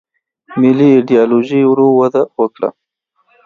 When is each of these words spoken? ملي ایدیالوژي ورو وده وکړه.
ملي 0.61 0.87
ایدیالوژي 0.97 1.61
ورو 1.67 1.87
وده 1.99 2.21
وکړه. 2.39 2.69